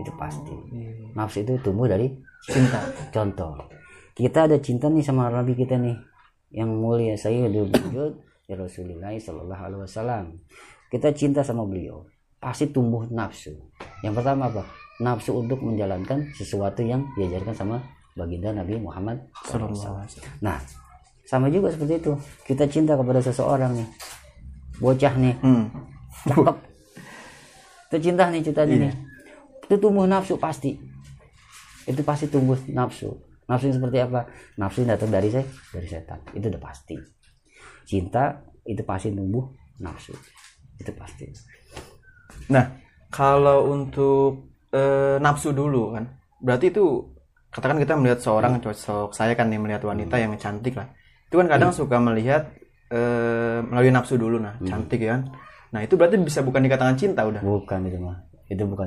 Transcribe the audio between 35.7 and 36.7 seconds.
dari setan. Itu udah